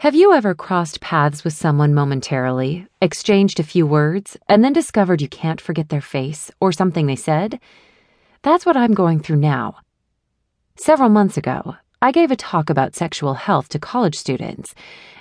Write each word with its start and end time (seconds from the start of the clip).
Have 0.00 0.14
you 0.14 0.34
ever 0.34 0.54
crossed 0.54 1.00
paths 1.00 1.42
with 1.42 1.54
someone 1.54 1.94
momentarily, 1.94 2.86
exchanged 3.00 3.58
a 3.58 3.62
few 3.62 3.86
words, 3.86 4.36
and 4.46 4.62
then 4.62 4.74
discovered 4.74 5.22
you 5.22 5.28
can't 5.28 5.58
forget 5.58 5.88
their 5.88 6.02
face 6.02 6.50
or 6.60 6.70
something 6.70 7.06
they 7.06 7.16
said? 7.16 7.58
That's 8.42 8.66
what 8.66 8.76
I'm 8.76 8.92
going 8.92 9.20
through 9.20 9.38
now. 9.38 9.76
Several 10.76 11.08
months 11.08 11.38
ago, 11.38 11.76
I 12.02 12.12
gave 12.12 12.30
a 12.30 12.36
talk 12.36 12.68
about 12.68 12.94
sexual 12.94 13.32
health 13.32 13.70
to 13.70 13.78
college 13.78 14.16
students, 14.16 14.74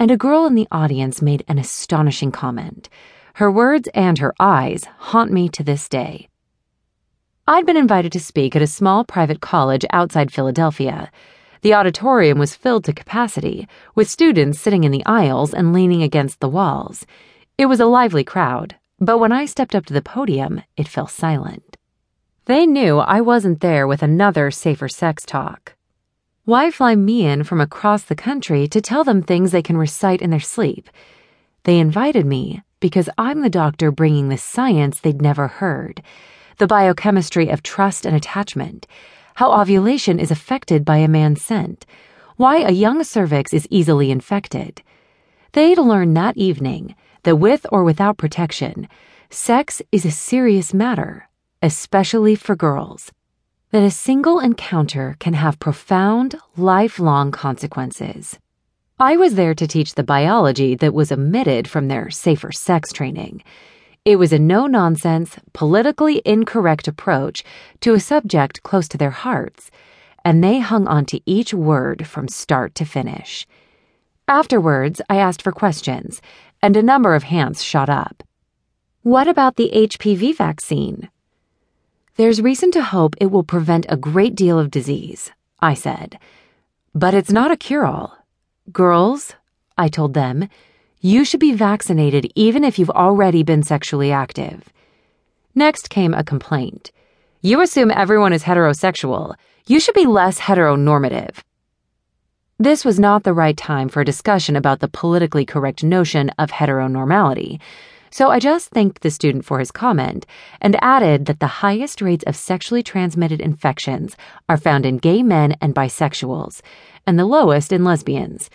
and 0.00 0.10
a 0.10 0.16
girl 0.16 0.46
in 0.46 0.56
the 0.56 0.66
audience 0.72 1.22
made 1.22 1.44
an 1.46 1.60
astonishing 1.60 2.32
comment. 2.32 2.88
Her 3.34 3.52
words 3.52 3.88
and 3.94 4.18
her 4.18 4.34
eyes 4.40 4.84
haunt 4.98 5.30
me 5.30 5.48
to 5.50 5.62
this 5.62 5.88
day. 5.88 6.28
I'd 7.46 7.66
been 7.66 7.76
invited 7.76 8.10
to 8.12 8.20
speak 8.20 8.56
at 8.56 8.62
a 8.62 8.66
small 8.66 9.04
private 9.04 9.40
college 9.40 9.84
outside 9.92 10.32
Philadelphia. 10.32 11.12
The 11.66 11.74
auditorium 11.74 12.38
was 12.38 12.54
filled 12.54 12.84
to 12.84 12.92
capacity, 12.92 13.66
with 13.96 14.08
students 14.08 14.60
sitting 14.60 14.84
in 14.84 14.92
the 14.92 15.04
aisles 15.04 15.52
and 15.52 15.72
leaning 15.72 16.00
against 16.00 16.38
the 16.38 16.48
walls. 16.48 17.04
It 17.58 17.66
was 17.66 17.80
a 17.80 17.86
lively 17.86 18.22
crowd, 18.22 18.76
but 19.00 19.18
when 19.18 19.32
I 19.32 19.46
stepped 19.46 19.74
up 19.74 19.84
to 19.86 19.92
the 19.92 20.00
podium, 20.00 20.62
it 20.76 20.86
fell 20.86 21.08
silent. 21.08 21.76
They 22.44 22.68
knew 22.68 22.98
I 22.98 23.20
wasn't 23.20 23.62
there 23.62 23.84
with 23.88 24.04
another 24.04 24.52
safer 24.52 24.86
sex 24.86 25.26
talk. 25.26 25.74
Why 26.44 26.70
fly 26.70 26.94
me 26.94 27.26
in 27.26 27.42
from 27.42 27.60
across 27.60 28.04
the 28.04 28.14
country 28.14 28.68
to 28.68 28.80
tell 28.80 29.02
them 29.02 29.20
things 29.20 29.50
they 29.50 29.60
can 29.60 29.76
recite 29.76 30.22
in 30.22 30.30
their 30.30 30.38
sleep? 30.38 30.88
They 31.64 31.80
invited 31.80 32.26
me 32.26 32.62
because 32.78 33.10
I'm 33.18 33.40
the 33.40 33.50
doctor 33.50 33.90
bringing 33.90 34.28
the 34.28 34.38
science 34.38 35.00
they'd 35.00 35.20
never 35.20 35.48
heard 35.48 36.00
the 36.58 36.68
biochemistry 36.68 37.48
of 37.48 37.64
trust 37.64 38.06
and 38.06 38.14
attachment 38.14 38.86
how 39.36 39.52
ovulation 39.52 40.18
is 40.18 40.30
affected 40.30 40.84
by 40.84 40.96
a 40.96 41.08
man's 41.08 41.42
scent, 41.42 41.84
why 42.36 42.56
a 42.56 42.70
young 42.70 43.04
cervix 43.04 43.52
is 43.52 43.68
easily 43.70 44.10
infected. 44.10 44.82
They'd 45.52 45.78
learn 45.78 46.14
that 46.14 46.38
evening 46.38 46.94
that 47.22 47.36
with 47.36 47.66
or 47.70 47.84
without 47.84 48.16
protection, 48.16 48.88
sex 49.28 49.82
is 49.92 50.06
a 50.06 50.10
serious 50.10 50.72
matter, 50.72 51.28
especially 51.62 52.34
for 52.34 52.56
girls. 52.56 53.12
That 53.72 53.82
a 53.82 53.90
single 53.90 54.40
encounter 54.40 55.16
can 55.18 55.34
have 55.34 55.58
profound, 55.58 56.36
lifelong 56.56 57.30
consequences. 57.30 58.38
I 58.98 59.18
was 59.18 59.34
there 59.34 59.54
to 59.54 59.66
teach 59.66 59.94
the 59.94 60.02
biology 60.02 60.74
that 60.76 60.94
was 60.94 61.12
omitted 61.12 61.68
from 61.68 61.88
their 61.88 62.08
safer 62.08 62.52
sex 62.52 62.90
training 62.90 63.42
it 64.06 64.20
was 64.20 64.32
a 64.32 64.38
no 64.38 64.68
nonsense, 64.68 65.36
politically 65.52 66.22
incorrect 66.24 66.86
approach 66.86 67.42
to 67.80 67.92
a 67.92 67.98
subject 67.98 68.62
close 68.62 68.86
to 68.86 68.96
their 68.96 69.10
hearts, 69.10 69.68
and 70.24 70.44
they 70.44 70.60
hung 70.60 70.86
on 70.86 71.04
to 71.06 71.20
each 71.26 71.52
word 71.52 72.06
from 72.06 72.28
start 72.28 72.72
to 72.76 72.84
finish. 72.84 73.48
Afterwards, 74.28 75.02
I 75.10 75.16
asked 75.16 75.42
for 75.42 75.50
questions, 75.50 76.22
and 76.62 76.76
a 76.76 76.84
number 76.84 77.16
of 77.16 77.24
hands 77.24 77.64
shot 77.64 77.88
up. 77.90 78.22
What 79.02 79.26
about 79.26 79.56
the 79.56 79.72
HPV 79.74 80.36
vaccine? 80.36 81.10
There's 82.14 82.40
reason 82.40 82.70
to 82.72 82.84
hope 82.84 83.16
it 83.20 83.32
will 83.32 83.42
prevent 83.42 83.86
a 83.88 83.96
great 83.96 84.36
deal 84.36 84.56
of 84.56 84.70
disease, 84.70 85.32
I 85.58 85.74
said. 85.74 86.16
But 86.94 87.12
it's 87.12 87.32
not 87.32 87.50
a 87.50 87.56
cure 87.56 87.84
all. 87.84 88.16
Girls, 88.70 89.34
I 89.76 89.88
told 89.88 90.14
them, 90.14 90.48
you 91.00 91.24
should 91.24 91.40
be 91.40 91.52
vaccinated 91.52 92.30
even 92.34 92.64
if 92.64 92.78
you've 92.78 92.90
already 92.90 93.42
been 93.42 93.62
sexually 93.62 94.10
active. 94.10 94.68
Next 95.54 95.90
came 95.90 96.14
a 96.14 96.24
complaint. 96.24 96.90
You 97.40 97.60
assume 97.60 97.90
everyone 97.90 98.32
is 98.32 98.42
heterosexual. 98.42 99.34
You 99.66 99.80
should 99.80 99.94
be 99.94 100.06
less 100.06 100.40
heteronormative. 100.40 101.36
This 102.58 102.84
was 102.84 102.98
not 102.98 103.24
the 103.24 103.34
right 103.34 103.56
time 103.56 103.88
for 103.88 104.00
a 104.00 104.04
discussion 104.04 104.56
about 104.56 104.80
the 104.80 104.88
politically 104.88 105.44
correct 105.44 105.84
notion 105.84 106.30
of 106.38 106.50
heteronormality, 106.50 107.60
so 108.10 108.30
I 108.30 108.38
just 108.38 108.70
thanked 108.70 109.02
the 109.02 109.10
student 109.10 109.44
for 109.44 109.58
his 109.58 109.70
comment 109.70 110.24
and 110.60 110.82
added 110.82 111.26
that 111.26 111.40
the 111.40 111.46
highest 111.46 112.00
rates 112.00 112.24
of 112.26 112.34
sexually 112.34 112.82
transmitted 112.82 113.40
infections 113.40 114.16
are 114.48 114.56
found 114.56 114.86
in 114.86 114.96
gay 114.96 115.22
men 115.22 115.54
and 115.60 115.74
bisexuals, 115.74 116.62
and 117.06 117.18
the 117.18 117.26
lowest 117.26 117.72
in 117.72 117.84
lesbians. 117.84 118.48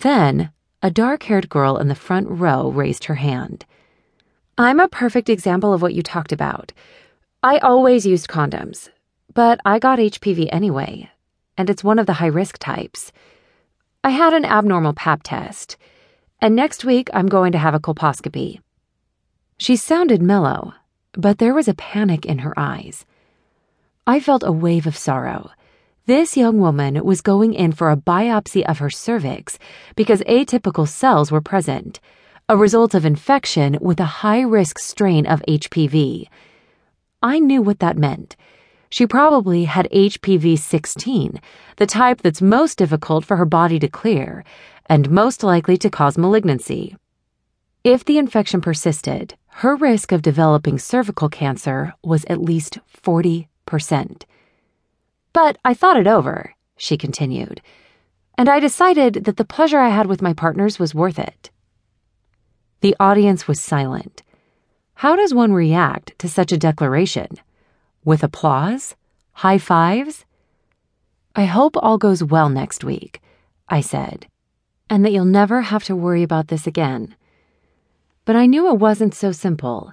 Then 0.00 0.50
a 0.84 0.90
dark 0.90 1.22
haired 1.22 1.48
girl 1.48 1.78
in 1.78 1.88
the 1.88 1.94
front 1.94 2.28
row 2.28 2.68
raised 2.68 3.04
her 3.04 3.14
hand. 3.14 3.64
I'm 4.58 4.78
a 4.78 4.86
perfect 4.86 5.30
example 5.30 5.72
of 5.72 5.80
what 5.80 5.94
you 5.94 6.02
talked 6.02 6.30
about. 6.30 6.74
I 7.42 7.56
always 7.56 8.04
used 8.04 8.28
condoms, 8.28 8.90
but 9.32 9.60
I 9.64 9.78
got 9.78 9.98
HPV 9.98 10.50
anyway, 10.52 11.10
and 11.56 11.70
it's 11.70 11.82
one 11.82 11.98
of 11.98 12.04
the 12.04 12.12
high 12.20 12.26
risk 12.26 12.58
types. 12.58 13.12
I 14.04 14.10
had 14.10 14.34
an 14.34 14.44
abnormal 14.44 14.92
pap 14.92 15.22
test, 15.22 15.78
and 16.42 16.54
next 16.54 16.84
week 16.84 17.08
I'm 17.14 17.28
going 17.28 17.52
to 17.52 17.58
have 17.58 17.74
a 17.74 17.80
colposcopy. 17.80 18.60
She 19.56 19.76
sounded 19.76 20.20
mellow, 20.20 20.74
but 21.12 21.38
there 21.38 21.54
was 21.54 21.66
a 21.66 21.72
panic 21.72 22.26
in 22.26 22.40
her 22.40 22.52
eyes. 22.58 23.06
I 24.06 24.20
felt 24.20 24.42
a 24.44 24.52
wave 24.52 24.86
of 24.86 24.98
sorrow. 24.98 25.50
This 26.06 26.36
young 26.36 26.58
woman 26.58 27.02
was 27.02 27.22
going 27.22 27.54
in 27.54 27.72
for 27.72 27.90
a 27.90 27.96
biopsy 27.96 28.62
of 28.62 28.76
her 28.76 28.90
cervix 28.90 29.58
because 29.96 30.20
atypical 30.28 30.86
cells 30.86 31.32
were 31.32 31.40
present, 31.40 31.98
a 32.46 32.58
result 32.58 32.92
of 32.92 33.06
infection 33.06 33.78
with 33.80 33.98
a 34.00 34.20
high 34.20 34.42
risk 34.42 34.78
strain 34.78 35.24
of 35.24 35.40
HPV. 35.48 36.26
I 37.22 37.38
knew 37.38 37.62
what 37.62 37.78
that 37.78 37.96
meant. 37.96 38.36
She 38.90 39.06
probably 39.06 39.64
had 39.64 39.88
HPV 39.90 40.58
16, 40.58 41.40
the 41.76 41.86
type 41.86 42.20
that's 42.20 42.42
most 42.42 42.76
difficult 42.76 43.24
for 43.24 43.38
her 43.38 43.46
body 43.46 43.78
to 43.78 43.88
clear 43.88 44.44
and 44.84 45.10
most 45.10 45.42
likely 45.42 45.78
to 45.78 45.88
cause 45.88 46.18
malignancy. 46.18 46.98
If 47.82 48.04
the 48.04 48.18
infection 48.18 48.60
persisted, 48.60 49.36
her 49.64 49.74
risk 49.74 50.12
of 50.12 50.20
developing 50.20 50.78
cervical 50.78 51.30
cancer 51.30 51.94
was 52.02 52.26
at 52.26 52.42
least 52.42 52.78
40%. 53.02 53.46
But 55.34 55.58
I 55.64 55.74
thought 55.74 55.98
it 55.98 56.06
over, 56.06 56.54
she 56.76 56.96
continued, 56.96 57.60
and 58.38 58.48
I 58.48 58.60
decided 58.60 59.24
that 59.24 59.36
the 59.36 59.44
pleasure 59.44 59.80
I 59.80 59.88
had 59.88 60.06
with 60.06 60.22
my 60.22 60.32
partners 60.32 60.78
was 60.78 60.94
worth 60.94 61.18
it. 61.18 61.50
The 62.82 62.94
audience 63.00 63.48
was 63.48 63.60
silent. 63.60 64.22
How 64.94 65.16
does 65.16 65.34
one 65.34 65.52
react 65.52 66.16
to 66.20 66.28
such 66.28 66.52
a 66.52 66.56
declaration? 66.56 67.26
With 68.04 68.22
applause? 68.22 68.94
High 69.32 69.58
fives? 69.58 70.24
I 71.34 71.46
hope 71.46 71.76
all 71.76 71.98
goes 71.98 72.22
well 72.22 72.48
next 72.48 72.84
week, 72.84 73.20
I 73.68 73.80
said, 73.80 74.28
and 74.88 75.04
that 75.04 75.10
you'll 75.10 75.24
never 75.24 75.62
have 75.62 75.82
to 75.84 75.96
worry 75.96 76.22
about 76.22 76.46
this 76.46 76.64
again. 76.64 77.16
But 78.24 78.36
I 78.36 78.46
knew 78.46 78.68
it 78.68 78.78
wasn't 78.78 79.14
so 79.14 79.32
simple. 79.32 79.92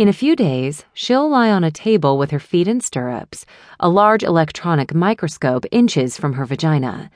In 0.00 0.08
a 0.08 0.14
few 0.14 0.34
days, 0.34 0.86
she'll 0.94 1.28
lie 1.28 1.50
on 1.50 1.62
a 1.62 1.70
table 1.70 2.16
with 2.16 2.30
her 2.30 2.38
feet 2.38 2.66
in 2.66 2.80
stirrups, 2.80 3.44
a 3.78 3.90
large 3.90 4.22
electronic 4.22 4.94
microscope 4.94 5.66
inches 5.70 6.16
from 6.16 6.32
her 6.32 6.46
vagina. 6.46 7.10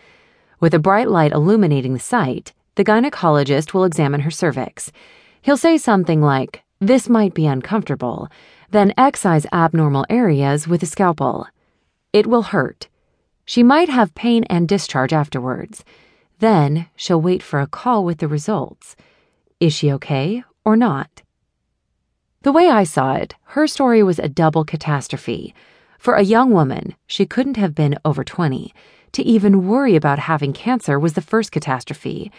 With 0.60 0.74
a 0.74 0.78
bright 0.78 1.08
light 1.08 1.32
illuminating 1.32 1.94
the 1.94 1.98
site, 1.98 2.52
the 2.74 2.84
gynecologist 2.84 3.72
will 3.72 3.84
examine 3.84 4.20
her 4.20 4.30
cervix. 4.30 4.92
He'll 5.40 5.56
say 5.56 5.78
something 5.78 6.20
like, 6.20 6.62
This 6.78 7.08
might 7.08 7.32
be 7.32 7.46
uncomfortable, 7.46 8.28
then 8.70 8.92
excise 8.98 9.46
abnormal 9.50 10.04
areas 10.10 10.68
with 10.68 10.82
a 10.82 10.86
scalpel. 10.94 11.46
It 12.12 12.26
will 12.26 12.42
hurt. 12.42 12.88
She 13.46 13.62
might 13.62 13.88
have 13.88 14.14
pain 14.14 14.44
and 14.50 14.68
discharge 14.68 15.14
afterwards. 15.14 15.86
Then 16.38 16.88
she'll 16.96 17.22
wait 17.22 17.42
for 17.42 17.60
a 17.60 17.66
call 17.66 18.04
with 18.04 18.18
the 18.18 18.28
results. 18.28 18.94
Is 19.58 19.72
she 19.72 19.90
okay 19.90 20.44
or 20.66 20.76
not? 20.76 21.22
The 22.44 22.52
way 22.52 22.68
I 22.68 22.84
saw 22.84 23.14
it, 23.14 23.36
her 23.56 23.66
story 23.66 24.02
was 24.02 24.18
a 24.18 24.28
double 24.28 24.66
catastrophe. 24.66 25.54
For 25.98 26.12
a 26.12 26.22
young 26.22 26.50
woman, 26.50 26.94
she 27.06 27.24
couldn't 27.24 27.56
have 27.56 27.74
been 27.74 27.98
over 28.04 28.22
20. 28.22 28.74
To 29.12 29.22
even 29.22 29.66
worry 29.66 29.96
about 29.96 30.18
having 30.18 30.52
cancer 30.52 30.98
was 30.98 31.14
the 31.14 31.22
first 31.22 31.52
catastrophe. 31.52 32.30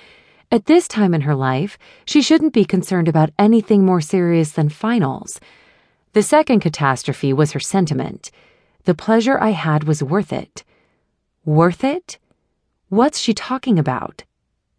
At 0.51 0.67
this 0.67 0.87
time 0.87 1.15
in 1.15 1.21
her 1.21 1.33
life, 1.33 1.79
she 2.05 2.21
shouldn't 2.21 2.53
be 2.53 2.65
concerned 2.65 3.07
about 3.07 3.31
anything 3.39 3.83
more 3.83 3.99
serious 3.99 4.51
than 4.51 4.69
finals. 4.69 5.39
The 6.13 6.21
second 6.21 6.59
catastrophe 6.59 7.33
was 7.33 7.53
her 7.53 7.59
sentiment. 7.59 8.29
The 8.83 8.93
pleasure 8.93 9.41
I 9.41 9.53
had 9.53 9.85
was 9.85 10.03
worth 10.03 10.31
it. 10.31 10.63
Worth 11.45 11.83
it? 11.83 12.19
What's 12.89 13.17
she 13.17 13.33
talking 13.33 13.79
about? 13.79 14.23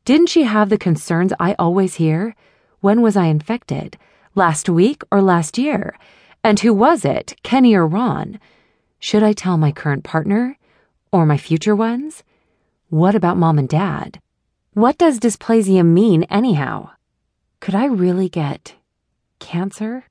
Didn't 0.05 0.29
she 0.29 0.45
have 0.45 0.69
the 0.69 0.79
concerns 0.79 1.33
I 1.41 1.56
always 1.59 1.97
hear? 1.97 2.37
When 2.79 3.03
was 3.03 3.17
I 3.17 3.27
infected? 3.27 3.99
Last 4.38 4.69
week 4.69 5.03
or 5.11 5.23
last 5.23 5.56
year? 5.56 5.97
And 6.44 6.61
who 6.61 6.75
was 6.75 7.06
it, 7.06 7.35
Kenny 7.43 7.75
or 7.75 7.87
Ron? 7.87 8.38
Should 8.99 9.23
I 9.23 9.33
tell 9.33 9.56
my 9.56 9.73
current 9.73 10.05
partner? 10.05 10.59
Or 11.11 11.25
my 11.25 11.38
future 11.38 11.75
ones? 11.75 12.23
What 12.91 13.15
about 13.15 13.38
mom 13.38 13.59
and 13.59 13.67
dad? 13.67 14.21
What 14.75 14.99
does 14.99 15.21
dysplasia 15.21 15.87
mean, 15.87 16.25
anyhow? 16.25 16.91
Could 17.61 17.75
I 17.75 17.87
really 17.87 18.29
get 18.29 18.75
cancer? 19.38 20.05